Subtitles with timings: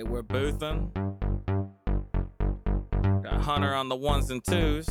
[0.00, 0.90] Hey, we're boothin'.
[3.22, 4.88] Got Hunter on the ones and twos.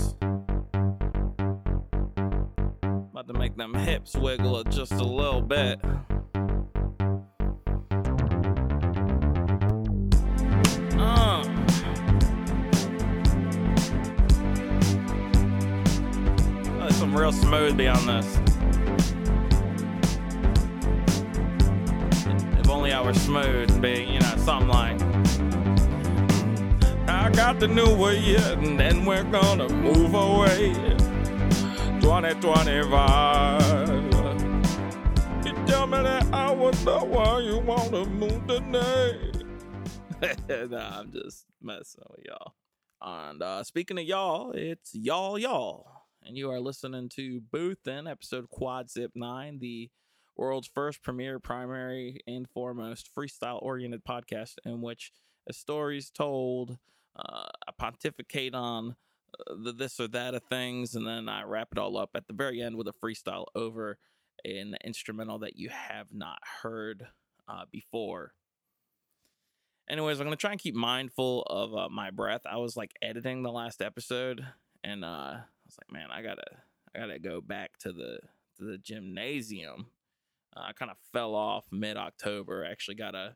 [2.83, 5.79] About to make them hips wiggle just a little bit.
[10.93, 11.43] Uh.
[16.77, 18.48] There's some real smooth beyond this.
[22.91, 24.99] I were smooth, be you know something like.
[27.07, 30.73] I got the new way, and then we're gonna move away.
[32.01, 33.89] 2025.
[35.45, 39.31] You tell me that I was the one you wanna move today.
[40.69, 42.53] nah, I'm just messing with y'all.
[43.01, 45.85] And uh, speaking of y'all, it's y'all, y'all.
[46.23, 49.89] And you are listening to Boothin episode Quad Zip 9, the
[50.39, 55.11] world's first premier, primary, and foremost freestyle oriented podcast in which
[55.47, 56.77] a story is told,
[57.15, 58.95] uh, I pontificate on
[59.37, 62.27] uh, the this or that of things, and then I wrap it all up at
[62.27, 63.97] the very end with a freestyle over
[64.45, 67.07] an instrumental that you have not heard
[67.49, 68.33] uh, before.
[69.89, 72.41] Anyways, I'm gonna try and keep mindful of uh, my breath.
[72.49, 74.45] I was like editing the last episode,
[74.83, 76.45] and uh, I was like, man, I gotta,
[76.95, 78.19] I gotta go back to the
[78.57, 79.87] to the gymnasium.
[80.55, 82.65] I kind of fell off mid October.
[82.65, 83.35] Actually, got a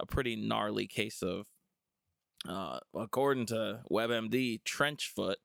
[0.00, 1.46] a pretty gnarly case of,
[2.48, 5.38] uh, according to WebMD, trench foot.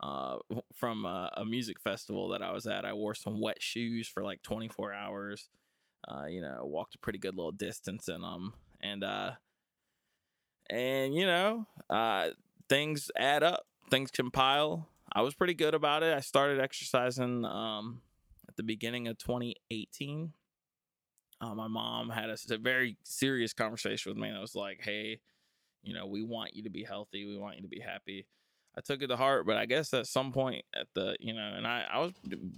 [0.00, 0.38] Uh,
[0.74, 4.22] from a, a music festival that I was at, I wore some wet shoes for
[4.22, 5.48] like 24 hours.
[6.06, 8.52] Uh, you know, walked a pretty good little distance in them,
[8.82, 9.30] and uh,
[10.68, 12.30] and you know, uh,
[12.68, 14.88] things add up, things compile.
[15.12, 16.14] I was pretty good about it.
[16.14, 18.02] I started exercising um,
[18.54, 20.32] at the beginning of 2018.
[21.40, 24.80] Uh, my mom had a, a very serious conversation with me, and I was like,
[24.80, 25.20] "Hey,
[25.82, 27.26] you know, we want you to be healthy.
[27.26, 28.26] We want you to be happy."
[28.76, 31.52] I took it to heart, but I guess at some point at the, you know,
[31.56, 32.12] and I, I was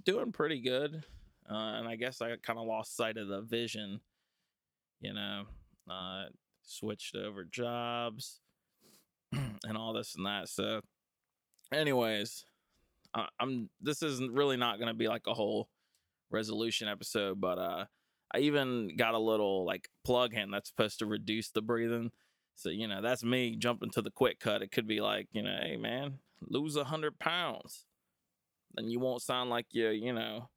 [0.04, 1.02] doing pretty good.
[1.48, 4.00] Uh, and I guess I kind of lost sight of the vision,
[5.00, 5.44] you know,
[5.90, 6.24] uh,
[6.62, 8.40] switched over jobs
[9.32, 10.48] and all this and that.
[10.48, 10.80] So,
[11.72, 12.44] anyways,
[13.14, 15.68] I, I'm, this isn't really not going to be like a whole
[16.30, 17.84] resolution episode, but, uh,
[18.34, 22.10] I even got a little like plug in that's supposed to reduce the breathing.
[22.56, 24.62] So, you know, that's me jumping to the quick cut.
[24.62, 27.84] It could be like, you know, hey, man, lose a 100 pounds.
[28.74, 30.48] Then you won't sound like you're, you know,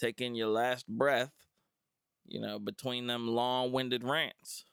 [0.00, 1.32] taking your last breath,
[2.26, 4.64] you know, between them long winded rants.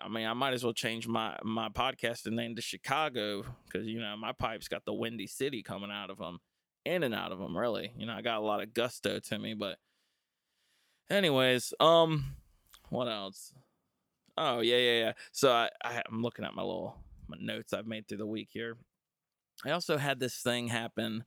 [0.00, 3.98] I mean, I might as well change my, my podcasting name to Chicago because, you
[3.98, 6.38] know, my pipe's got the Windy City coming out of them,
[6.86, 7.92] in and out of them, really.
[7.96, 9.78] You know, I got a lot of gusto to me, but,
[11.10, 12.36] anyways, um,
[12.88, 13.52] what else?
[14.38, 15.12] Oh yeah, yeah, yeah.
[15.32, 18.48] So I, I I'm looking at my little my notes I've made through the week
[18.52, 18.76] here.
[19.64, 21.24] I also had this thing happen.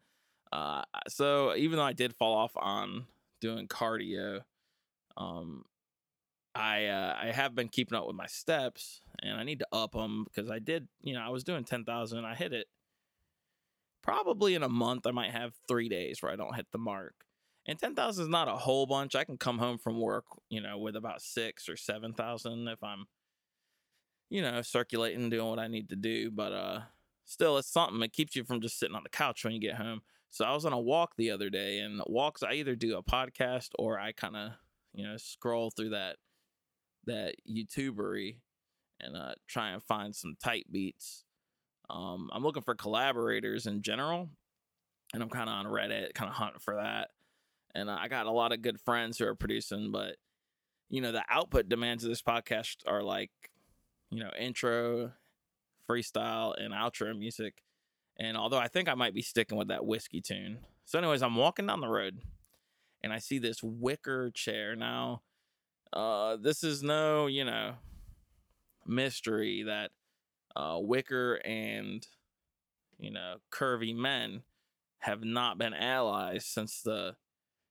[0.52, 3.06] Uh, so even though I did fall off on
[3.42, 4.42] doing cardio,
[5.18, 5.66] um,
[6.54, 9.94] I uh, I have been keeping up with my steps, and I need to up
[9.94, 10.88] them because I did.
[11.02, 12.68] You know, I was doing ten thousand, I hit it.
[14.02, 17.14] Probably in a month, I might have three days where I don't hit the mark.
[17.68, 19.16] And 10,000 is not a whole bunch.
[19.16, 23.06] I can come home from work, you know, with about six or 7,000 if I'm,
[24.30, 26.32] you know, circulating, doing what I need to do.
[26.32, 26.82] But uh,
[27.26, 28.02] still, it's something.
[28.02, 30.02] It keeps you from just sitting on the couch when you get home.
[30.32, 33.04] So I was on a walk the other day, and walks, I either do a
[33.04, 34.52] podcast or I kind of,
[34.94, 36.18] you know, scroll through that,
[37.06, 38.38] that YouTubery
[39.00, 41.24] and uh, try and find some tight beats.
[41.90, 44.30] Um, I'm looking for collaborators in general,
[45.14, 47.10] and I'm kind of on Reddit, kind of hunting for that
[47.76, 50.16] and I got a lot of good friends who are producing, but
[50.90, 53.30] you know, the output demands of this podcast are like,
[54.10, 55.12] you know, intro,
[55.88, 57.62] freestyle, and outro music.
[58.18, 60.60] And although I think I might be sticking with that whiskey tune.
[60.86, 62.22] So, anyways, I'm walking down the road
[63.04, 64.76] and I see this wicker chair.
[64.76, 65.22] Now,
[65.94, 67.76] uh, this is no, you know,
[68.88, 69.92] mystery that
[70.56, 72.06] uh, wicker and,
[72.98, 74.44] you know, curvy men
[75.00, 77.16] have not been allies since the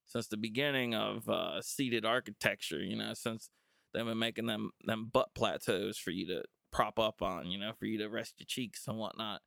[0.05, 2.81] since the beginning of uh, seated architecture.
[2.81, 3.49] You know, since
[3.93, 7.47] they've been making them them butt plateaus for you to prop up on.
[7.47, 9.41] You know, for you to rest your cheeks and whatnot.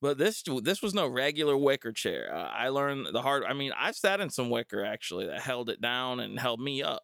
[0.00, 2.32] But this this was no regular wicker chair.
[2.32, 3.44] Uh, I learned the hard.
[3.44, 6.82] I mean, I sat in some wicker actually that held it down and held me
[6.82, 7.02] up.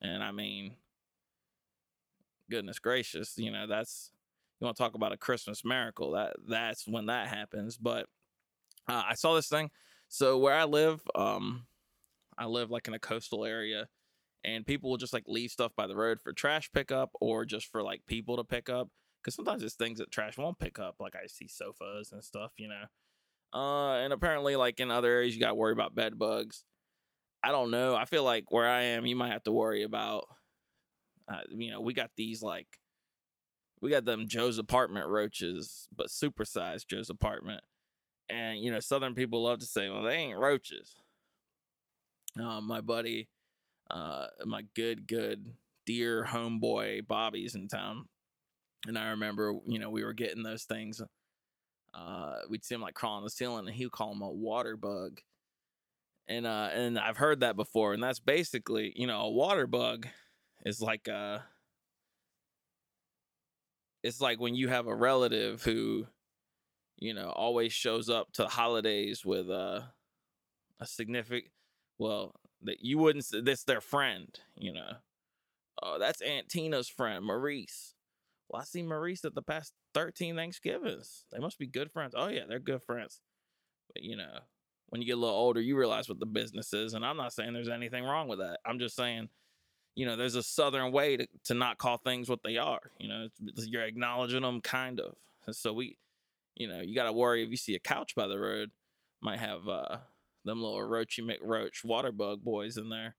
[0.00, 0.76] And I mean,
[2.50, 4.10] goodness gracious, you know that's
[4.64, 6.12] you want to talk about a Christmas miracle.
[6.12, 7.76] That that's when that happens.
[7.76, 8.06] But
[8.88, 9.70] uh, I saw this thing.
[10.08, 11.66] So where I live, um,
[12.38, 13.88] I live like in a coastal area,
[14.44, 17.66] and people will just like leave stuff by the road for trash pickup or just
[17.66, 18.88] for like people to pick up
[19.22, 22.52] because sometimes it's things that trash won't pick up like i see sofas and stuff
[22.58, 22.84] you know
[23.58, 26.64] uh and apparently like in other areas you got to worry about bed bugs
[27.42, 30.26] i don't know i feel like where i am you might have to worry about
[31.28, 32.68] uh, you know we got these like
[33.84, 37.62] we got them joe's apartment roaches but supersized joe's apartment
[38.28, 40.96] and you know southern people love to say well they ain't roaches
[42.40, 43.28] um, my buddy
[43.90, 45.52] uh, my good, good
[45.86, 48.08] dear homeboy Bobby's in town.
[48.86, 51.00] And I remember, you know, we were getting those things.
[51.94, 54.76] Uh, we'd see him like crawling the ceiling, and he would call them a water
[54.76, 55.20] bug.
[56.26, 60.06] And uh, and I've heard that before, and that's basically, you know, a water bug
[60.64, 61.44] is like a.
[64.04, 66.06] It's like when you have a relative who,
[66.98, 69.80] you know, always shows up to holidays with uh,
[70.78, 71.50] a significant,
[71.98, 74.92] well, that you wouldn't say this their friend, you know.
[75.82, 77.94] Oh, that's Aunt Tina's friend, Maurice.
[78.50, 81.24] Well, I see Maurice at the past 13 Thanksgivings.
[81.32, 82.12] They must be good friends.
[82.14, 83.22] Oh yeah, they're good friends.
[83.94, 84.40] But you know,
[84.90, 86.92] when you get a little older, you realize what the business is.
[86.92, 88.60] And I'm not saying there's anything wrong with that.
[88.66, 89.30] I'm just saying,
[89.94, 92.90] you know, there's a southern way to, to not call things what they are.
[92.98, 95.14] You know, you're acknowledging them kind of.
[95.46, 95.98] And so we,
[96.56, 98.70] you know, you got to worry if you see a couch by the road,
[99.20, 99.98] might have uh,
[100.44, 103.16] them little roachy McRoach water bug boys in there.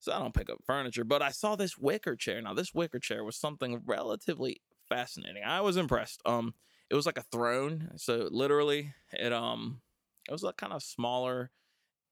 [0.00, 2.40] So I don't pick up furniture, but I saw this wicker chair.
[2.40, 5.42] Now this wicker chair was something relatively fascinating.
[5.44, 6.22] I was impressed.
[6.24, 6.54] Um,
[6.88, 7.90] it was like a throne.
[7.96, 9.80] So literally, it um,
[10.28, 11.50] it was like kind of smaller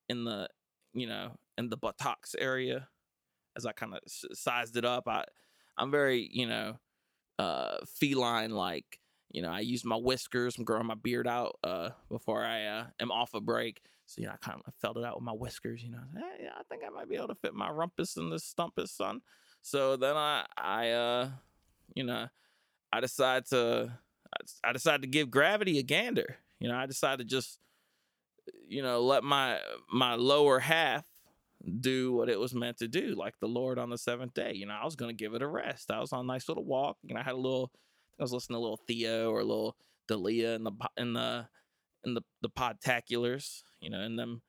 [0.09, 0.49] in the
[0.93, 2.89] you know in the buttocks area.
[3.57, 5.25] As I kind of sized it up, I
[5.77, 6.79] I'm very you know
[7.39, 9.01] uh feline like.
[9.33, 10.57] You know, I use my whiskers.
[10.57, 13.83] I'm growing my beard out uh before I uh, am off a break.
[14.07, 15.83] So you know, I kind of felt it out with my whiskers.
[15.83, 18.45] You know, hey, I think I might be able to fit my rumpus in this
[18.45, 19.21] stumpus, son.
[19.63, 21.29] So then I, I, uh,
[21.95, 22.29] you know,
[22.93, 23.99] I decide to,
[24.63, 26.37] I decide to give gravity a gander.
[26.61, 27.59] You know, I decided to just,
[28.69, 29.59] you know, let my
[29.93, 31.05] my lower half
[31.81, 34.53] do what it was meant to do, like the Lord on the seventh day.
[34.55, 35.91] You know, I was gonna give it a rest.
[35.91, 36.97] I was on a nice little walk.
[37.03, 37.71] You know, I had a little,
[38.19, 39.77] I was listening to a little Theo or a little
[40.09, 41.49] Dalia in the in the
[42.05, 44.43] in the the podtaculars, you know, in them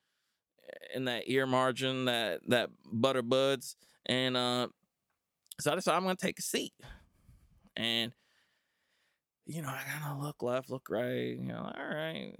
[0.94, 3.76] in that ear margin, that that butter buds,
[4.06, 4.68] and uh,
[5.60, 6.74] so I decided I'm gonna take a seat,
[7.76, 8.12] and
[9.46, 12.36] you know I of look left, look right, you know, all right.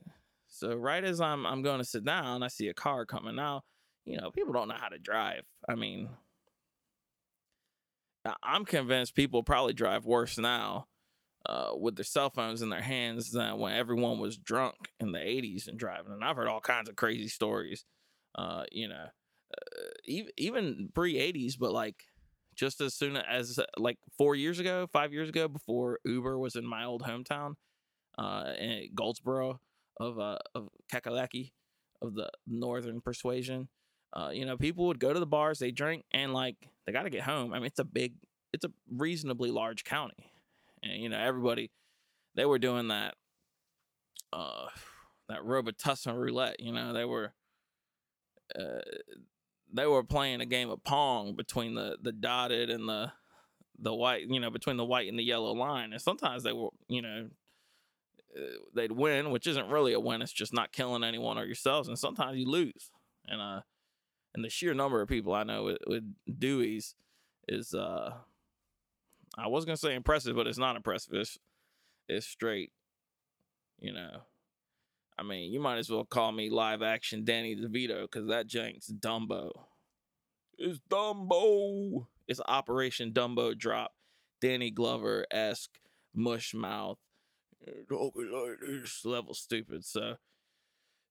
[0.48, 3.36] So right as I'm I'm going to sit down, I see a car coming.
[3.36, 3.64] Now,
[4.08, 5.44] you know, people don't know how to drive.
[5.68, 6.10] I mean,
[8.42, 10.88] I'm convinced people probably drive worse now
[11.46, 15.20] uh, with their cell phones in their hands than when everyone was drunk in the
[15.20, 16.14] 80s and driving.
[16.14, 17.84] And I've heard all kinds of crazy stories,
[18.36, 19.06] uh, you know,
[19.54, 21.96] uh, even, pre 80s, but like
[22.56, 26.66] just as soon as like four years ago, five years ago, before Uber was in
[26.66, 27.56] my old hometown
[28.18, 29.60] uh, in Goldsboro
[30.00, 31.52] of, uh, of Kakalaki
[32.02, 33.68] of the Northern persuasion.
[34.14, 36.56] Uh, you know, people would go to the bars, they drink, and like
[36.86, 37.54] they got to get home.
[37.54, 38.14] I mean, it's a big,
[38.54, 40.32] it's a reasonably large county
[40.84, 41.72] and you know everybody
[42.36, 43.16] they were doing that
[44.34, 44.68] uh
[45.30, 46.60] that Robitussin roulette.
[46.60, 47.34] You know they were
[48.58, 48.80] uh,
[49.74, 53.12] they were playing a game of pong between the the dotted and the
[53.78, 54.28] the white.
[54.28, 57.30] You know between the white and the yellow line, and sometimes they were you know
[58.38, 60.22] uh, they'd win, which isn't really a win.
[60.22, 62.92] It's just not killing anyone or yourselves, and sometimes you lose.
[63.28, 63.62] And uh,
[64.34, 66.04] and the sheer number of people I know with, with
[66.40, 66.96] Dewey's
[67.48, 68.14] is uh
[69.38, 71.14] I was gonna say impressive, but it's not impressive.
[71.14, 71.38] It's
[72.08, 72.72] it's straight.
[73.80, 74.22] You know,
[75.18, 78.92] I mean, you might as well call me live action Danny DeVito because that jank's
[78.92, 79.52] Dumbo.
[80.58, 82.08] It's Dumbo.
[82.28, 83.94] It's Operation Dumbo drop.
[84.42, 85.80] Danny Glover esque
[86.14, 86.98] mush mouth.
[87.66, 89.86] This level stupid.
[89.86, 90.16] So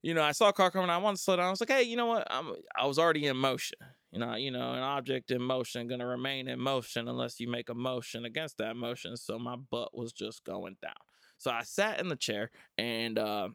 [0.07, 0.89] you know, I saw a car coming.
[0.89, 1.47] I wanted to slow down.
[1.47, 2.29] I was like, hey, you know what?
[2.31, 3.77] I'm I was already in motion.
[4.13, 7.71] You know, you know, an object in motion gonna remain in motion unless you make
[7.71, 9.17] a motion against that motion.
[9.17, 10.93] So my butt was just going down.
[11.39, 13.49] So I sat in the chair and uh,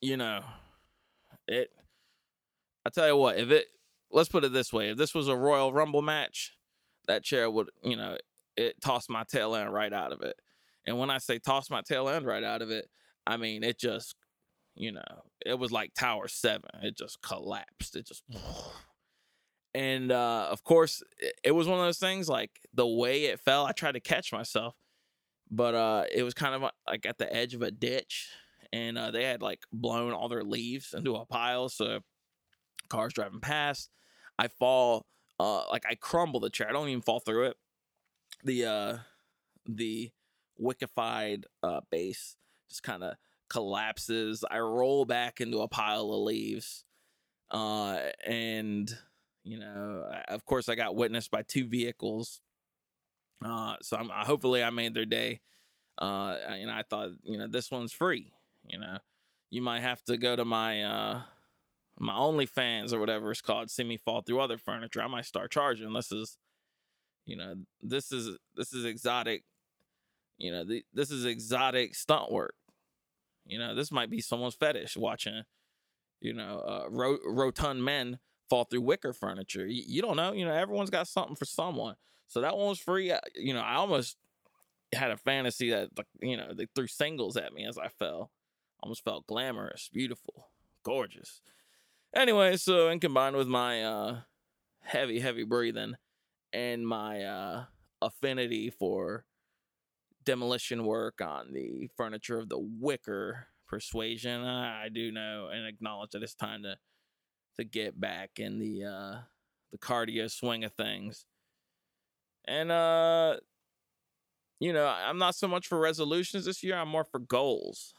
[0.00, 0.40] you know,
[1.46, 1.68] it
[2.86, 3.66] I tell you what, if it
[4.10, 6.54] let's put it this way, if this was a Royal Rumble match,
[7.08, 8.16] that chair would, you know,
[8.56, 10.36] it tossed my tail end right out of it.
[10.86, 12.88] And when I say toss my tail end right out of it,
[13.26, 14.16] I mean it just
[14.74, 15.02] you know,
[15.44, 16.62] it was like Tower 7.
[16.82, 17.96] It just collapsed.
[17.96, 18.22] It just
[19.74, 21.02] and uh of course
[21.42, 24.32] it was one of those things like the way it fell, I tried to catch
[24.32, 24.74] myself,
[25.50, 28.28] but uh it was kind of like at the edge of a ditch
[28.72, 32.00] and uh they had like blown all their leaves into a pile so
[32.92, 33.90] cars driving past,
[34.38, 35.06] I fall
[35.40, 36.68] uh, like I crumble the chair.
[36.68, 37.56] I don't even fall through it.
[38.44, 38.98] The uh,
[39.66, 40.10] the
[40.60, 42.36] wickified uh, base
[42.68, 43.14] just kind of
[43.52, 44.44] collapses.
[44.50, 46.84] I roll back into a pile of leaves,
[47.50, 48.92] uh, and
[49.44, 52.40] you know, of course, I got witnessed by two vehicles.
[53.44, 55.40] Uh, so I'm hopefully I made their day.
[55.98, 58.32] Uh, know, I thought you know this one's free.
[58.66, 58.98] You know,
[59.50, 61.22] you might have to go to my uh
[61.98, 65.02] my OnlyFans or whatever it's called, see me fall through other furniture.
[65.02, 65.92] I might start charging.
[65.92, 66.38] This is,
[67.26, 69.44] you know, this is this is exotic.
[70.38, 72.54] You know, the, this is exotic stunt work.
[73.44, 75.42] You know, this might be someone's fetish watching,
[76.20, 78.18] you know, uh, ro- rotund men
[78.48, 79.66] fall through wicker furniture.
[79.66, 80.32] You, you, don't know.
[80.32, 81.96] You know, everyone's got something for someone.
[82.28, 83.12] So that one was free.
[83.34, 84.16] You know, I almost
[84.94, 88.30] had a fantasy that, you know, they threw singles at me as I fell.
[88.82, 90.48] Almost felt glamorous, beautiful,
[90.82, 91.40] gorgeous.
[92.14, 94.20] Anyway, so and combined with my uh,
[94.80, 95.96] heavy, heavy breathing
[96.52, 97.64] and my uh,
[98.00, 99.24] affinity for
[100.24, 106.10] demolition work on the furniture of the wicker persuasion, I, I do know and acknowledge
[106.10, 106.76] that it's time to
[107.56, 109.20] to get back in the uh,
[109.72, 111.26] the cardio swing of things.
[112.46, 113.36] And uh
[114.60, 117.94] you know, I'm not so much for resolutions this year, I'm more for goals.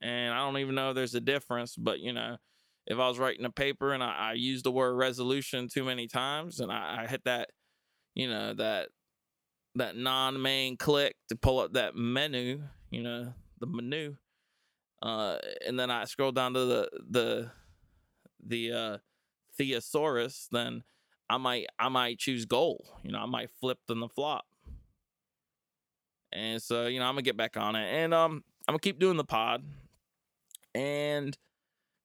[0.00, 2.36] And I don't even know if there's a difference, but you know,
[2.86, 6.06] if I was writing a paper and I, I used the word resolution too many
[6.06, 7.50] times and I, I hit that,
[8.14, 8.90] you know, that
[9.76, 14.16] that non-main click to pull up that menu, you know, the menu.
[15.02, 17.50] Uh, and then I scroll down to the the
[18.44, 18.98] the uh,
[19.56, 20.82] thesaurus, then
[21.28, 22.86] I might I might choose goal.
[23.02, 24.44] You know, I might flip in the flop.
[26.32, 27.86] And so, you know, I'm gonna get back on it.
[27.86, 29.64] And um I'm gonna keep doing the pod.
[30.74, 31.36] And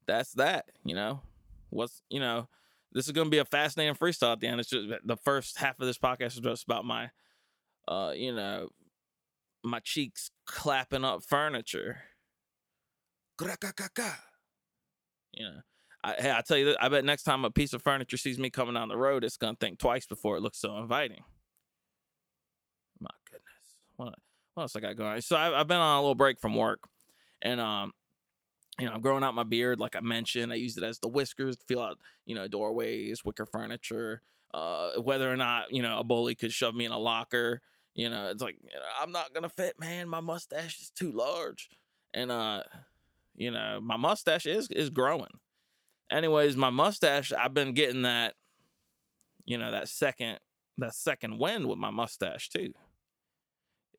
[0.07, 1.21] that's that, you know.
[1.69, 2.47] What's you know,
[2.91, 4.59] this is gonna be a fascinating freestyle at the end.
[4.59, 7.09] It's just the first half of this podcast is just about my
[7.87, 8.69] uh, you know,
[9.63, 11.99] my cheeks clapping up furniture.
[15.33, 15.61] You know.
[16.03, 18.49] I, hey, I tell you, I bet next time a piece of furniture sees me
[18.49, 21.23] coming down the road, it's gonna think twice before it looks so inviting.
[22.99, 24.15] My goodness, what,
[24.53, 25.21] what else I got going?
[25.21, 26.79] So I, I've been on a little break from work,
[27.41, 27.91] and um,
[28.79, 30.51] you know, I'm growing out my beard, like I mentioned.
[30.51, 34.23] I used it as the whiskers to feel out, you know, doorways, wicker furniture.
[34.53, 37.61] Uh, whether or not you know a bully could shove me in a locker,
[37.93, 38.57] you know, it's like
[39.01, 40.07] I'm not gonna fit, man.
[40.07, 41.69] My mustache is too large,
[42.13, 42.63] and uh,
[43.35, 45.39] you know, my mustache is is growing.
[46.11, 48.35] Anyways, my mustache, I've been getting that,
[49.45, 50.39] you know, that second
[50.77, 52.73] that second wind with my mustache too.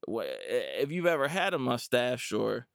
[0.09, 2.67] If you've ever had a mustache or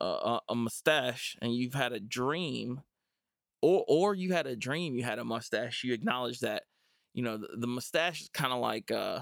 [0.00, 2.80] a, mustache and you've had a dream
[3.62, 6.62] or or you had a dream you had a mustache you acknowledge that
[7.12, 9.20] you know the, the mustache is kind of like uh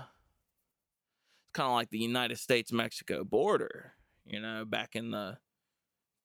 [1.53, 3.95] kind of like the United States Mexico border
[4.27, 5.39] you know back in the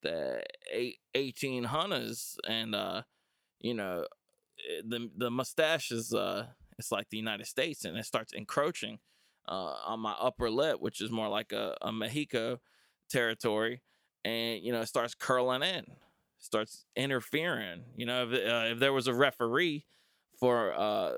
[0.02, 0.42] the
[1.16, 3.02] 1800s and uh
[3.60, 4.04] you know
[4.70, 6.46] eh, the the mustache is uh
[6.78, 8.98] it's like the United States and it starts encroaching
[9.48, 12.60] uh on my upper lip which is more like a, a Mexico
[13.08, 13.80] territory
[14.24, 15.84] and you know it starts curling in,
[16.38, 17.84] starts interfering.
[17.96, 19.84] You know, if uh, if there was a referee
[20.38, 21.12] for uh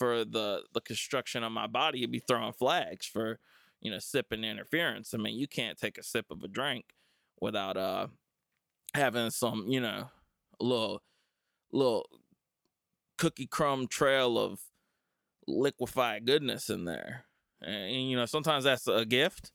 [0.00, 3.38] for the the construction of my body, you'd be throwing flags for
[3.82, 5.12] you know sipping interference.
[5.12, 6.86] I mean, you can't take a sip of a drink
[7.40, 8.06] without uh
[8.94, 10.08] having some you know
[10.58, 11.02] little
[11.70, 12.06] little
[13.18, 14.60] cookie crumb trail of
[15.46, 17.26] liquefied goodness in there.
[17.60, 19.52] And, and, you know, sometimes that's a gift.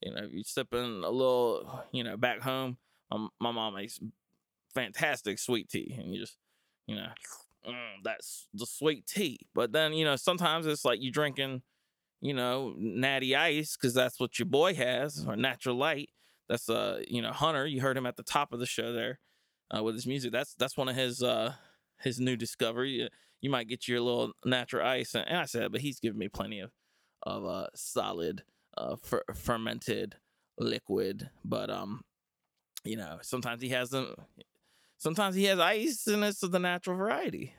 [0.00, 2.78] You know, you sipping a little, you know, back home,
[3.10, 4.00] my, my mom makes
[4.74, 6.36] fantastic sweet tea, and you just,
[6.86, 7.08] you know,
[7.66, 9.38] mm, that's the sweet tea.
[9.54, 11.62] But then, you know, sometimes it's like you're drinking,
[12.20, 16.10] you know, natty ice because that's what your boy has, or natural light.
[16.48, 17.66] That's uh, you know, Hunter.
[17.66, 19.18] You heard him at the top of the show there
[19.74, 20.32] uh, with his music.
[20.32, 21.54] That's that's one of his uh
[22.00, 23.08] his new discovery.
[23.40, 26.28] You might get your little natural ice, and, and I said, but he's giving me
[26.28, 26.70] plenty of
[27.22, 28.42] of uh solid
[28.76, 30.16] uh, fer- fermented
[30.58, 31.30] liquid.
[31.44, 32.02] But um,
[32.84, 34.14] you know, sometimes he has them.
[35.04, 37.52] Sometimes he has ice, and it's the natural variety.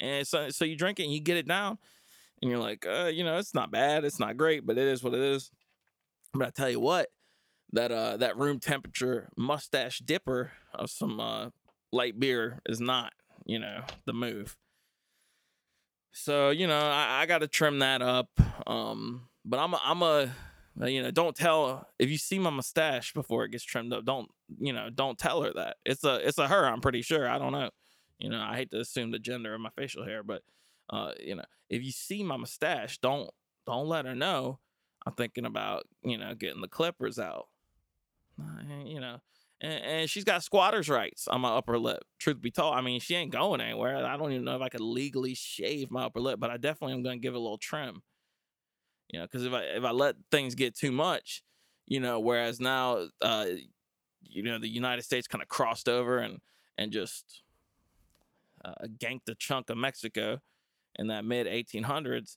[0.00, 1.76] And so, so you drink it, and you get it down,
[2.40, 5.04] and you're like, uh, you know, it's not bad, it's not great, but it is
[5.04, 5.50] what it is.
[6.32, 7.08] But I tell you what,
[7.74, 11.50] that uh, that room temperature mustache dipper of some uh
[11.92, 13.12] light beer is not,
[13.44, 14.56] you know, the move.
[16.12, 18.30] So you know, I, I got to trim that up.
[18.66, 20.30] Um, but I'm a, I'm a
[20.84, 24.04] you know, don't tell if you see my mustache before it gets trimmed up.
[24.04, 24.90] Don't you know?
[24.90, 26.66] Don't tell her that it's a it's a her.
[26.66, 27.28] I'm pretty sure.
[27.28, 27.70] I don't know.
[28.18, 30.42] You know, I hate to assume the gender of my facial hair, but
[30.88, 33.30] Uh, you know, if you see my mustache, don't
[33.66, 34.60] don't let her know
[35.06, 37.46] I'm thinking about you know getting the clippers out.
[38.38, 39.18] Uh, you know,
[39.62, 42.04] and, and, she's got squatters' rights on my upper lip.
[42.18, 44.04] Truth be told, I mean she ain't going anywhere.
[44.04, 46.94] I don't even know if I could legally shave my upper lip, but I definitely
[46.94, 48.02] am going to give it a little trim.
[49.10, 51.42] You know, because if I if I let things get too much,
[51.86, 53.46] you know, whereas now, uh,
[54.22, 56.40] you know, the United States kind of crossed over and
[56.76, 57.42] and just
[58.64, 60.40] uh, ganked a chunk of Mexico
[60.96, 62.36] in that mid 1800s.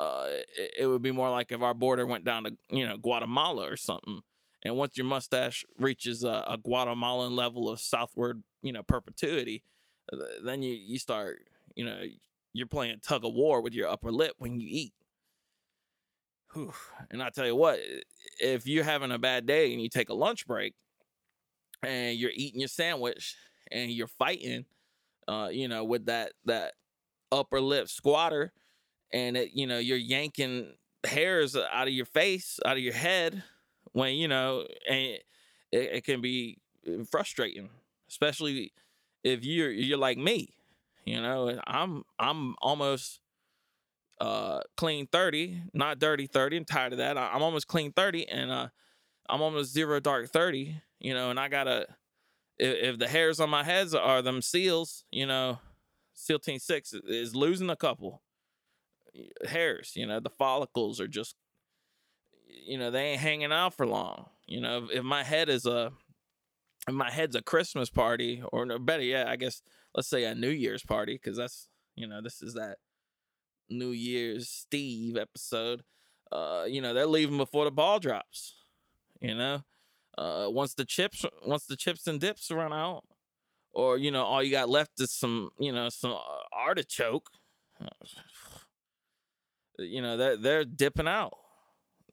[0.00, 2.96] Uh, it, it would be more like if our border went down to you know
[2.96, 4.22] Guatemala or something
[4.62, 9.62] and once your mustache reaches a, a Guatemalan level of southward, you know, perpetuity,
[10.12, 11.38] uh, then you you start,
[11.74, 12.02] you know,
[12.52, 14.92] you're playing tug of war with your upper lip when you eat.
[16.58, 16.72] Whew.
[17.10, 17.78] And I tell you what,
[18.40, 20.74] if you're having a bad day and you take a lunch break
[21.82, 23.36] and you're eating your sandwich
[23.70, 24.64] and you're fighting,
[25.28, 26.72] uh, you know, with that that
[27.30, 28.52] upper lip squatter,
[29.12, 30.74] and it, you know, you're yanking
[31.06, 33.42] hairs out of your face, out of your head,
[33.92, 35.22] when you know, and it,
[35.72, 37.68] it can be uh, frustrating,
[38.08, 38.72] especially
[39.22, 40.54] if you're you're like me.
[41.04, 43.20] You know, I'm I'm almost
[44.20, 48.50] uh clean 30 not dirty 30 i'm tired of that i'm almost clean 30 and
[48.50, 48.68] uh
[49.28, 51.86] i'm almost zero dark 30 you know and i gotta
[52.58, 55.60] if, if the hairs on my heads are them seals you know
[56.14, 58.22] seal team 6 is losing a couple
[59.46, 61.36] hairs you know the follicles are just
[62.48, 64.26] you know, they ain't hanging out for long.
[64.46, 65.92] You know, if, if my head is a
[66.86, 69.62] if my head's a Christmas party, or no, better yet, I guess
[69.94, 72.78] let's say a New Year's party, because that's you know this is that
[73.70, 75.82] New Year's Steve episode.
[76.30, 78.54] Uh, you know, they're leaving before the ball drops.
[79.20, 79.62] You know,
[80.16, 83.04] uh, once the chips once the chips and dips run out,
[83.72, 86.18] or you know, all you got left is some you know some uh,
[86.52, 87.28] artichoke.
[89.80, 91.34] You know, they're they're dipping out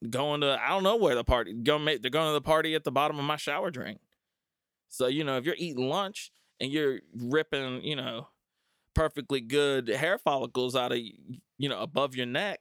[0.09, 2.75] going to I don't know where the party go make they're going to the party
[2.75, 3.97] at the bottom of my shower drain.
[4.89, 8.27] So, you know, if you're eating lunch and you're ripping, you know,
[8.95, 12.59] perfectly good hair follicles out of you know above your neck,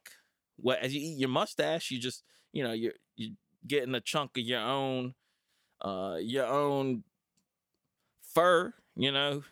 [0.58, 4.32] well as you eat your mustache, you just, you know, you're you getting a chunk
[4.36, 5.14] of your own
[5.80, 7.04] uh your own
[8.34, 9.42] fur, you know,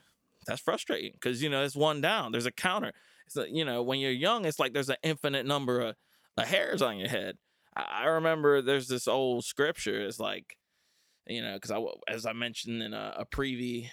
[0.46, 2.32] that's frustrating because you know it's one down.
[2.32, 2.92] There's a counter.
[3.28, 5.96] So you know when you're young, it's like there's an infinite number of,
[6.36, 7.36] of hairs on your head.
[7.74, 10.04] I remember there's this old scripture.
[10.04, 10.58] It's like,
[11.26, 13.88] you know, because I, as I mentioned in a, a preview,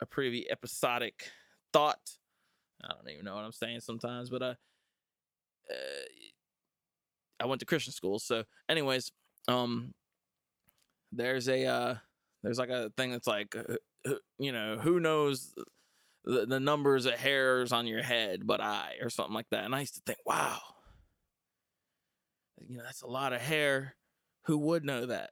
[0.00, 1.30] a preview episodic
[1.72, 2.00] thought.
[2.84, 4.54] I don't even know what I'm saying sometimes, but uh,
[5.70, 5.74] uh
[7.40, 8.18] I went to Christian school.
[8.18, 9.10] So, anyways,
[9.48, 9.94] um,
[11.10, 11.94] there's a uh,
[12.42, 15.54] there's like a thing that's like, uh, you know, who knows
[16.24, 19.64] the, the numbers of hairs on your head, but I, or something like that.
[19.64, 20.58] And I used to think, wow,
[22.66, 23.96] you know, that's a lot of hair.
[24.46, 25.30] Who would know that?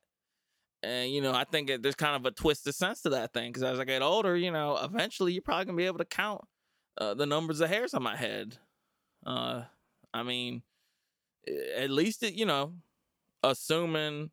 [0.83, 3.63] And you know, I think there's kind of a twisted sense to that thing because
[3.63, 6.43] as I get older, you know, eventually you're probably gonna be able to count
[7.01, 8.59] uh, the numbers of hairs on my head.
[9.27, 9.65] Uh,
[10.15, 10.63] I mean,
[11.77, 12.75] at least it, you know,
[13.43, 14.31] assuming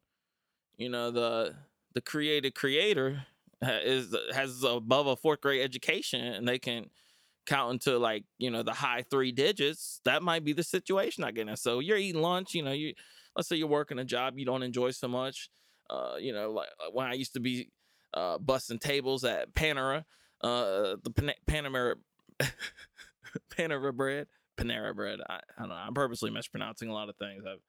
[0.78, 1.56] you know the
[1.94, 3.26] the created creator
[3.64, 6.86] is has above a fourth grade education and they can
[7.46, 11.32] count into like you know the high three digits that might be the situation i
[11.32, 12.94] get in so you're eating lunch you know you
[13.36, 15.50] let's say you're working a job you don't enjoy so much
[15.90, 17.70] uh you know like uh, when i used to be
[18.14, 20.04] uh busting tables at panera
[20.42, 21.96] uh the Pan- panera
[23.58, 24.28] panera bread?
[24.58, 25.20] Panera bread.
[25.30, 25.76] I, I don't know.
[25.76, 27.44] I'm purposely mispronouncing a lot of things.
[27.46, 27.62] I've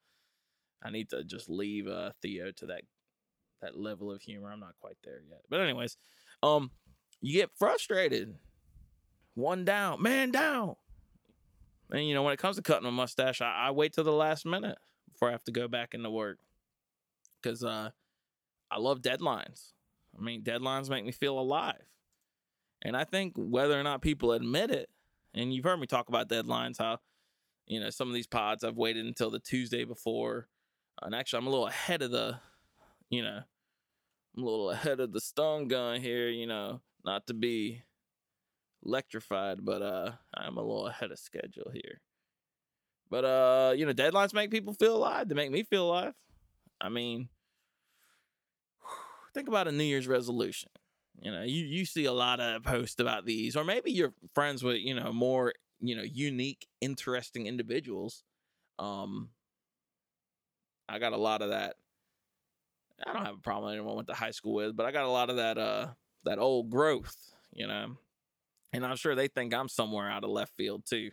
[0.81, 2.83] i need to just leave uh theo to that
[3.61, 4.51] that level of humor.
[4.51, 5.41] I'm not quite there yet.
[5.49, 5.97] But anyways
[6.43, 6.71] um
[7.21, 8.35] you get frustrated.
[9.35, 10.75] One down, man down.
[11.91, 14.11] And you know, when it comes to cutting a mustache, I, I wait till the
[14.11, 14.77] last minute
[15.11, 16.39] before I have to go back into work.
[17.41, 17.89] Because uh,
[18.69, 19.71] I love deadlines.
[20.17, 21.83] I mean, deadlines make me feel alive,
[22.81, 24.89] and I think whether or not people admit it,
[25.33, 26.99] and you've heard me talk about deadlines, how
[27.67, 30.47] you know some of these pods I've waited until the Tuesday before,
[31.01, 32.39] and actually I'm a little ahead of the,
[33.09, 33.41] you know,
[34.35, 36.29] I'm a little ahead of the stun gun here.
[36.29, 37.83] You know, not to be
[38.85, 42.01] electrified, but uh I'm a little ahead of schedule here.
[43.09, 45.27] But uh, you know, deadlines make people feel alive.
[45.27, 46.13] They make me feel alive.
[46.79, 47.29] I mean,
[49.33, 50.69] think about a New Year's resolution.
[51.21, 54.63] You know, you you see a lot of posts about these, or maybe you're friends
[54.63, 58.23] with you know more you know unique, interesting individuals.
[58.77, 59.29] Um,
[60.87, 61.75] I got a lot of that.
[63.05, 65.09] I don't have a problem anyone went to high school with, but I got a
[65.09, 65.87] lot of that uh
[66.23, 67.15] that old growth.
[67.51, 67.97] You know,
[68.71, 71.11] and I'm sure they think I'm somewhere out of left field too.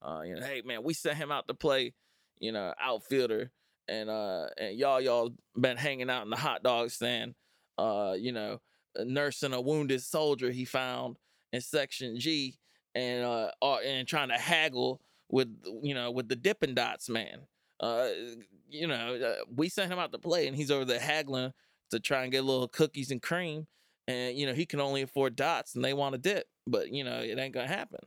[0.00, 1.94] Uh, you know, hey man, we sent him out to play,
[2.38, 3.50] you know, outfielder,
[3.88, 7.34] and uh, and y'all y'all been hanging out in the hot dog stand,
[7.78, 8.60] uh, you know,
[8.98, 11.16] nursing a wounded soldier he found
[11.52, 12.58] in section G,
[12.94, 15.00] and uh, uh and trying to haggle
[15.30, 15.48] with
[15.82, 17.40] you know with the Dippin' Dots man.
[17.80, 18.08] Uh,
[18.68, 21.52] you know, uh, we sent him out to play, and he's over there haggling
[21.90, 23.66] to try and get little cookies and cream,
[24.06, 27.04] and you know he can only afford dots, and they want a dip, but you
[27.04, 28.00] know it ain't gonna happen.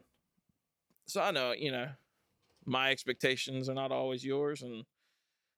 [1.07, 1.89] So I know, you know,
[2.65, 4.85] my expectations are not always yours, and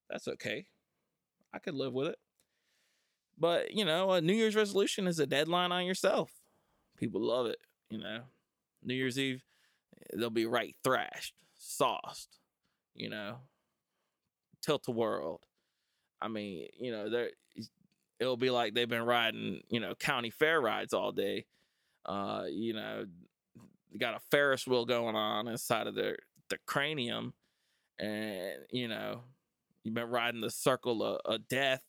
[0.09, 0.65] that's okay.
[1.53, 2.19] I could live with it.
[3.37, 6.31] But you know, a New Year's resolution is a deadline on yourself.
[6.97, 7.59] People love it.
[7.89, 8.21] You know,
[8.83, 9.43] New Year's Eve,
[10.13, 12.39] they'll be right thrashed, sauced.
[12.95, 13.37] You know,
[14.61, 15.41] tilt the world.
[16.19, 17.29] I mean, you know, there
[18.19, 21.45] it'll be like they've been riding, you know, county fair rides all day.
[22.05, 23.05] Uh, you know,
[23.99, 26.17] got a Ferris wheel going on inside of their
[26.49, 27.33] the cranium,
[27.99, 29.21] and you know,
[29.83, 31.83] you've been riding the circle of, of death,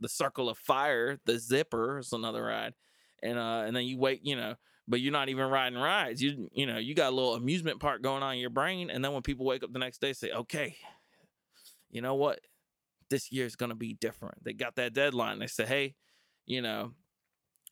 [0.00, 2.74] the circle of fire, the zipper is another ride,
[3.22, 4.54] and uh, and then you wait, you know,
[4.86, 6.22] but you're not even riding rides.
[6.22, 9.04] You you know, you got a little amusement park going on in your brain, and
[9.04, 10.76] then when people wake up the next day, say, okay,
[11.90, 12.40] you know what?
[13.08, 14.42] This year is to be different.
[14.44, 15.38] They got that deadline.
[15.38, 15.94] They say, hey,
[16.46, 16.92] you know,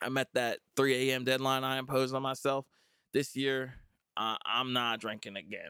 [0.01, 1.23] I met that 3 a.m.
[1.23, 2.65] deadline I imposed on myself.
[3.13, 3.73] This year,
[4.17, 5.69] uh, I'm not drinking again.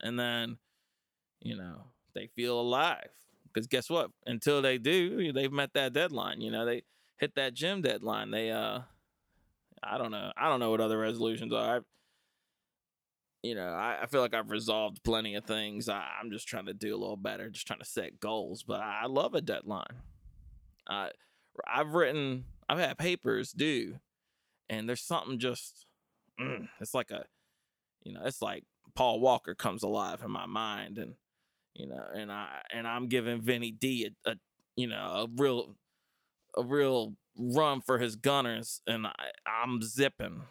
[0.00, 0.56] And then,
[1.40, 3.10] you know, they feel alive.
[3.52, 4.10] Because guess what?
[4.26, 6.40] Until they do, they've met that deadline.
[6.40, 6.82] You know, they
[7.18, 8.30] hit that gym deadline.
[8.30, 8.80] They, uh,
[9.82, 10.32] I don't know.
[10.36, 11.76] I don't know what other resolutions are.
[11.76, 11.84] I've,
[13.42, 15.88] you know, I, I, feel like I've resolved plenty of things.
[15.88, 18.62] I, am just trying to do a little better, just trying to set goals.
[18.62, 19.96] But I, I love a deadline.
[20.88, 21.10] I,
[21.66, 23.98] I've written, I've had papers due,
[24.70, 25.86] and there's something just,
[26.40, 27.24] mm, it's like a,
[28.04, 31.14] you know, it's like Paul Walker comes alive in my mind, and
[31.74, 34.34] you know, and I and I'm giving Vinny D a, a
[34.76, 35.76] you know a real,
[36.56, 39.12] a real run for his gunners, and I,
[39.46, 40.42] I'm zipping,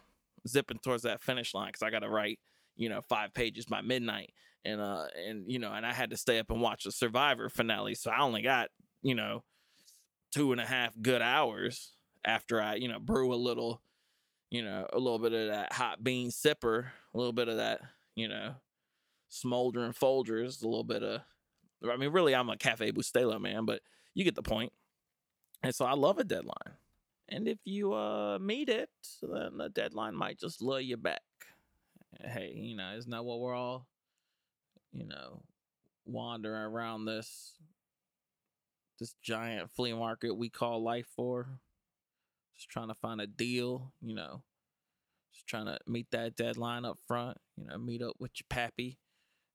[0.48, 2.38] zipping towards that finish line because I got to write
[2.76, 4.32] you know, five pages by midnight.
[4.64, 7.48] And uh and you know, and I had to stay up and watch the Survivor
[7.48, 7.94] finale.
[7.94, 8.68] So I only got,
[9.02, 9.42] you know,
[10.32, 11.92] two and a half good hours
[12.24, 13.82] after I, you know, brew a little,
[14.50, 17.80] you know, a little bit of that hot bean sipper, a little bit of that,
[18.14, 18.54] you know,
[19.32, 21.22] smoldering Folgers, a little bit of
[21.90, 23.80] I mean, really I'm a Cafe Bustelo man, but
[24.14, 24.72] you get the point.
[25.62, 26.76] And so I love a deadline.
[27.28, 28.90] And if you uh meet it,
[29.22, 31.22] then the deadline might just lure you back
[32.20, 33.86] hey, you know, isn't that what we're all,
[34.92, 35.42] you know,
[36.04, 37.54] wandering around this
[38.98, 41.58] this giant flea market we call life for?
[42.56, 44.42] Just trying to find a deal, you know,
[45.32, 48.98] just trying to meet that deadline up front, you know, meet up with your pappy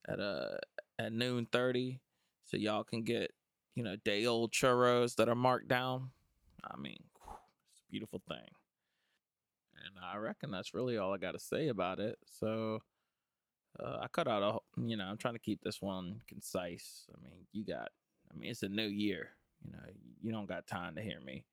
[0.08, 0.58] at uh
[1.00, 2.00] at noon thirty
[2.44, 3.32] so y'all can get,
[3.76, 6.12] you know, day old churros that are marked down.
[6.64, 7.00] I mean,
[7.72, 8.48] it's a beautiful thing.
[9.86, 12.18] And I reckon that's really all I got to say about it.
[12.26, 12.80] So
[13.80, 17.06] uh, I cut out a, you know, I'm trying to keep this one concise.
[17.14, 17.90] I mean, you got,
[18.32, 19.30] I mean, it's a new year.
[19.64, 19.80] You know,
[20.22, 21.46] you don't got time to hear me,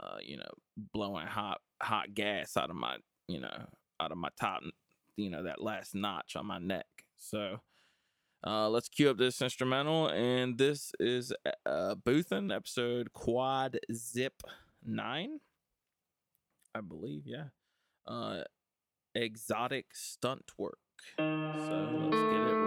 [0.00, 0.50] uh, you know,
[0.92, 3.66] blowing hot, hot gas out of my, you know,
[4.00, 4.62] out of my top,
[5.16, 6.86] you know, that last notch on my neck.
[7.16, 7.60] So,
[8.46, 11.32] uh, let's cue up this instrumental, and this is
[11.66, 14.42] uh, Boothin episode Quad Zip
[14.84, 15.40] Nine,
[16.74, 17.22] I believe.
[17.26, 17.44] Yeah
[18.08, 18.42] uh,
[19.14, 20.78] exotic stunt work.
[21.16, 22.57] So let's get it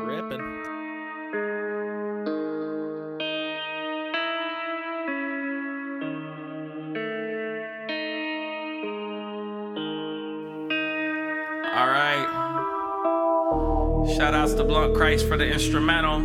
[14.21, 16.19] Shout outs to Blunt Christ for the instrumental.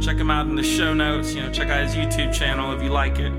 [0.00, 1.34] Check him out in the show notes.
[1.34, 3.30] You know, check out his YouTube channel if you like it.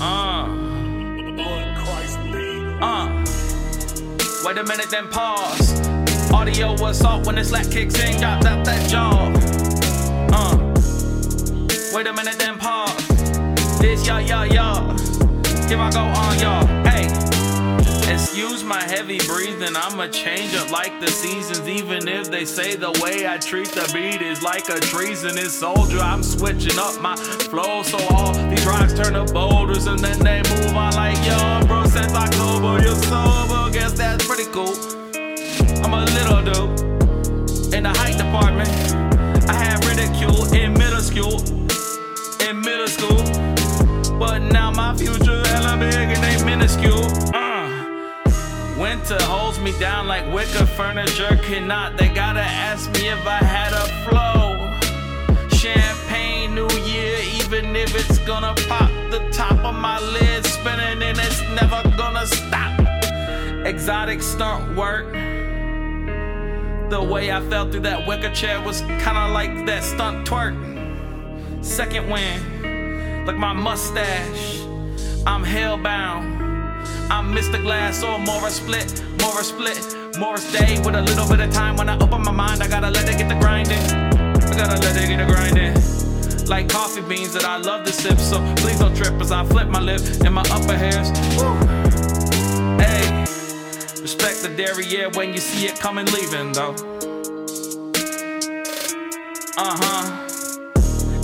[0.00, 0.48] Uh
[2.80, 3.24] Uh.
[4.46, 5.78] wait a minute, then pause.
[6.32, 9.30] Audio was off when the slack kicks in, got out that jaw.
[10.32, 10.56] Uh.
[11.94, 13.08] Wait a minute, then pause.
[13.78, 14.96] This y'all, y'all, y'all.
[15.68, 16.85] Here I go on y'all.
[18.08, 21.68] Excuse my heavy breathing, I'ma change up like the seasons.
[21.68, 25.98] Even if they say the way I treat the beat is like a treasonous soldier,
[25.98, 30.40] I'm switching up my flow so all these rocks turn to boulders and then they
[30.54, 31.84] move on like yo, bro.
[31.86, 34.74] Since October, you're sober, guess that's pretty cool.
[35.84, 38.70] I'm a little dude in the height department.
[39.50, 41.42] I had ridicule in middle school,
[42.48, 43.22] in middle school,
[44.18, 47.35] but now my future hella big and they minuscule.
[48.78, 51.96] Winter holds me down like wicker furniture cannot.
[51.96, 54.70] They gotta ask me if I had a flow.
[55.56, 61.18] Champagne New Year, even if it's gonna pop the top of my lid, spinning and
[61.18, 62.78] it's never gonna stop.
[63.64, 65.10] Exotic stunt work.
[66.90, 70.54] The way I fell through that wicker chair was kinda like that stunt twerk.
[71.64, 74.60] Second wind, like my mustache.
[75.26, 76.35] I'm hellbound.
[77.08, 77.60] I'm Mr.
[77.62, 81.76] Glass or a Split, more a Split, Morris Day with a little bit of time.
[81.76, 83.78] When I open my mind, I gotta let it get the grinding.
[83.78, 85.74] I gotta let it get the grinding.
[86.46, 89.68] Like coffee beans that I love to sip, so please don't trip as I flip
[89.68, 91.10] my lip and my upper hairs.
[91.36, 91.54] Woo.
[92.78, 93.20] Hey,
[94.02, 96.74] respect the derriere when you see it coming leaving though.
[99.58, 100.26] Uh huh.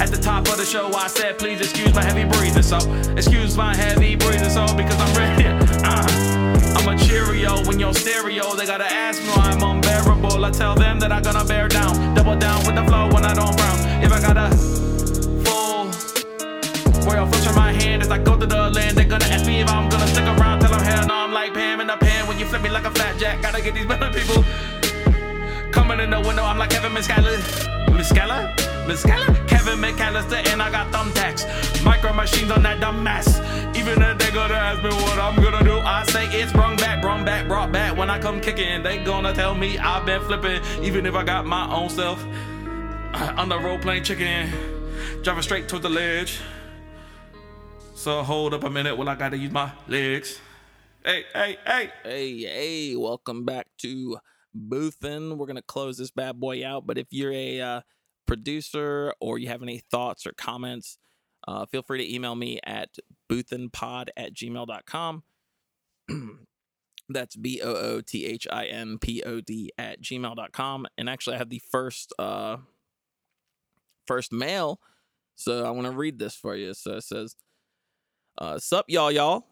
[0.00, 2.62] At the top of the show, I said, please excuse my heavy breathing.
[2.62, 2.78] So,
[3.12, 4.50] excuse my heavy breathing.
[4.50, 5.71] So, because I'm ready.
[6.76, 8.54] I'm a Cheerio when your stereo.
[8.54, 10.44] They gotta ask me why I'm unbearable.
[10.44, 12.14] I tell them that I'm gonna bear down.
[12.14, 14.02] Double down with the flow when I don't frown.
[14.02, 14.48] If I got a
[15.44, 15.84] full
[17.06, 19.60] royal flush in my hand as I go to the land, they're gonna ask me
[19.60, 20.60] if I'm gonna stick around.
[20.60, 22.84] Tell them hell no, I'm like Pam in the pan when you flip me like
[22.84, 23.42] a flat jack.
[23.42, 24.44] Gotta get these better people
[25.72, 26.44] coming in the window.
[26.44, 27.36] I'm like Kevin Miscala.
[27.88, 28.71] Miscala?
[28.84, 29.48] Miscala?
[29.48, 31.84] Kevin McAllister, and I got thumbtacks.
[31.84, 33.38] Micro machines on that dumb mess.
[33.76, 37.00] Even if they gonna ask me what I'm gonna do, I say it's brung back,
[37.00, 37.96] brung back, brought back.
[37.96, 41.46] When I come kicking, they gonna tell me I've been flipping, even if I got
[41.46, 42.24] my own self.
[43.14, 44.50] On the road playing chicken,
[45.22, 46.40] driving straight towards the ledge.
[47.94, 50.40] So hold up a minute while I gotta use my legs.
[51.04, 51.90] Hey, hey, hey.
[52.04, 54.18] Hey, hey, welcome back to
[54.56, 55.36] Boothin.
[55.36, 57.80] We're gonna close this bad boy out, but if you're a uh,
[58.32, 60.96] producer or you have any thoughts or comments,
[61.46, 62.88] uh, feel free to email me at
[63.30, 65.22] boothinpod at gmail.com.
[67.10, 70.86] That's B O O T H I N P O D at gmail.com.
[70.96, 72.56] And actually, I have the first uh,
[74.06, 74.80] first mail.
[75.36, 76.72] So I want to read this for you.
[76.72, 77.36] So it says,
[78.38, 79.46] uh, Sup, y'all, y'all.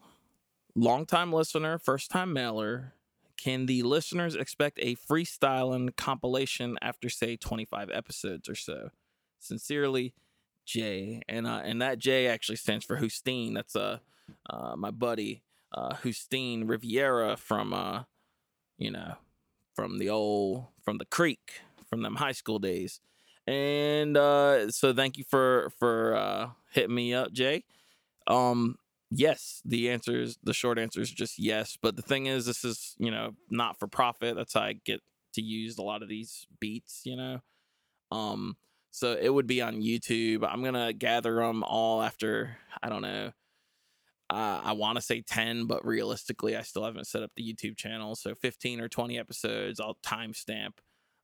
[0.73, 2.95] Longtime listener, first time mailer.
[3.41, 8.89] Can the listeners expect a freestyling compilation after, say, 25 episodes or so?
[9.39, 10.13] Sincerely,
[10.63, 11.23] Jay.
[11.27, 13.55] And uh, and that J actually stands for Hustine.
[13.55, 13.97] That's uh,
[14.49, 18.03] uh my buddy uh Riviera from uh
[18.77, 19.15] you know
[19.75, 23.01] from the old from the creek from them high school days.
[23.47, 27.63] And uh so thank you for for uh hitting me up, Jay.
[28.27, 28.77] Um
[29.11, 32.63] yes the answer is the short answer is just yes but the thing is this
[32.63, 35.01] is you know not for profit that's how i get
[35.33, 37.39] to use a lot of these beats you know?
[38.11, 38.55] Um
[38.91, 43.31] so it would be on youtube i'm gonna gather them all after i don't know
[44.29, 47.77] uh, i want to say 10 but realistically i still haven't set up the youtube
[47.77, 50.71] channel so 15 or 20 episodes i'll timestamp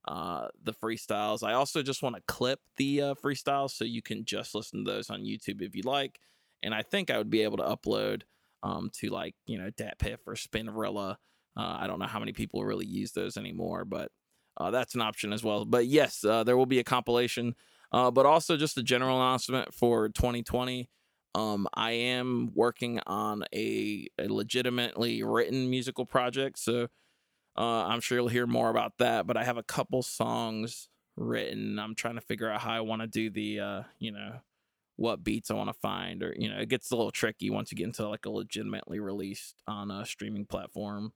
[0.06, 1.46] uh, the freestyles.
[1.46, 4.90] I also just want to clip the uh, freestyles so you can just listen to
[4.90, 6.18] those on youtube if you like
[6.62, 8.22] and I think I would be able to upload
[8.62, 11.16] um, to like you know DatPiff or Spinrilla.
[11.56, 14.10] Uh, I don't know how many people really use those anymore, but
[14.56, 15.64] uh, that's an option as well.
[15.64, 17.54] But yes, uh, there will be a compilation,
[17.92, 20.88] uh, but also just a general announcement for 2020.
[21.34, 26.88] Um, I am working on a, a legitimately written musical project, so
[27.56, 29.26] uh, I'm sure you'll hear more about that.
[29.26, 31.78] But I have a couple songs written.
[31.78, 34.40] I'm trying to figure out how I want to do the uh, you know
[34.98, 37.70] what beats I want to find, or you know, it gets a little tricky once
[37.70, 41.12] you get into like a legitimately released on a streaming platform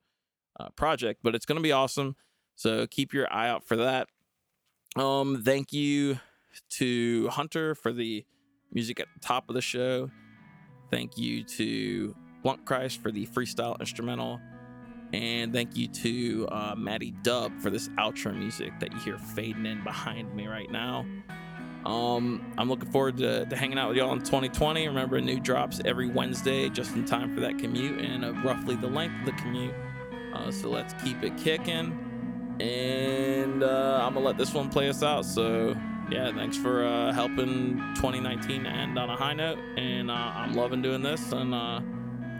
[0.58, 1.20] uh, project.
[1.22, 2.16] But it's gonna be awesome.
[2.54, 4.08] So keep your eye out for that.
[4.94, 6.20] Um, thank you
[6.70, 8.24] to Hunter for the
[8.72, 10.10] music at the top of the show.
[10.90, 14.40] Thank you to Blunt Christ for the freestyle instrumental.
[15.12, 19.66] And thank you to uh, Maddie Dub for this outro music that you hear fading
[19.66, 21.04] in behind me right now.
[21.84, 24.86] Um, I'm looking forward to, to, hanging out with y'all in 2020.
[24.86, 28.86] Remember, new drops every Wednesday, just in time for that commute and uh, roughly the
[28.86, 29.74] length of the commute.
[30.32, 32.56] Uh, so let's keep it kicking.
[32.60, 35.24] And uh, I'm gonna let this one play us out.
[35.24, 35.74] So
[36.10, 39.58] yeah, thanks for uh, helping 2019 end on a high note.
[39.76, 41.80] And uh, I'm loving doing this and uh,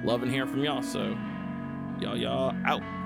[0.05, 0.83] loving hearing from y'all.
[0.83, 1.17] So
[2.01, 3.02] y'all, y'all out.